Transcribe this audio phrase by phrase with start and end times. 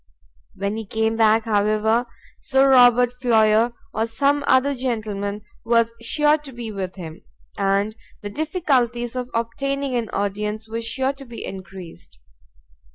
[0.55, 2.07] When he came back, however,
[2.39, 7.21] Sir Robert Floyer, or some other gentleman, was sure to be with him,
[7.55, 12.17] and the difficulties of obtaining an audience were sure to be encreased.